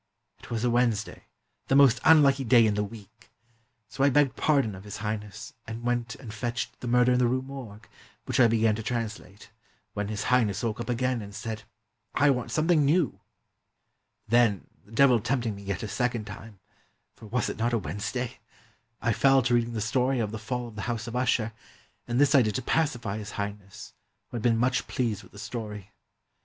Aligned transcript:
It 0.39 0.49
was 0.49 0.63
a 0.63 0.71
Wednesday, 0.71 1.25
the 1.67 1.75
most 1.75 1.99
unlucky 2.03 2.43
day 2.43 2.65
in 2.65 2.73
the 2.73 2.83
week; 2.83 3.29
so 3.87 4.03
I 4.03 4.09
begged 4.09 4.35
pardon 4.35 4.73
of 4.73 4.83
His 4.83 4.97
Highness, 4.97 5.53
and 5.67 5.83
went 5.83 6.15
and 6.15 6.33
fetched' 6.33 6.79
The 6.79 6.87
Murder 6.87 7.11
in 7.13 7.19
the 7.19 7.27
Rue 7.27 7.43
Morgue,' 7.43 7.87
which 8.25 8.39
I 8.39 8.47
began 8.47 8.73
to 8.77 8.81
translate, 8.81 9.51
when 9.93 10.07
His 10.07 10.23
Highness 10.23 10.63
woke 10.63 10.79
up 10.79 10.89
again 10.89 11.21
and 11.21 11.35
said,' 11.35 11.65
I 12.25 12.31
want 12.31 12.49
something 12.49 12.83
new!' 12.83 13.19
Then, 14.27 14.65
the 14.83 14.91
Devil 14.91 15.19
tempting 15.19 15.53
me 15.55 15.61
yet 15.61 15.83
a 15.83 15.87
second 15.87 16.25
time— 16.25 16.57
for 17.15 17.27
was 17.27 17.47
it 17.47 17.57
not 17.57 17.71
a 17.71 17.77
Wednesday?— 17.77 18.39
I 19.03 19.13
fell 19.13 19.43
to 19.43 19.53
reading 19.53 19.73
the 19.73 19.81
story 19.81 20.19
of' 20.19 20.31
The 20.31 20.39
399 20.39 20.41
PERSIA 20.41 20.47
Fall 20.47 20.67
of 20.67 20.75
the 20.75 20.91
House 20.91 21.07
of 21.07 21.15
Usher,' 21.15 21.53
and 22.07 22.19
this 22.19 22.33
I 22.33 22.41
did 22.41 22.55
to 22.55 22.63
pacify 22.63 23.19
His 23.19 23.33
Highness, 23.33 23.93
who 24.29 24.37
had 24.37 24.41
been 24.41 24.57
much 24.57 24.87
pleased 24.87 25.21
with 25.21 25.31
the 25.31 25.37
story. 25.37 25.91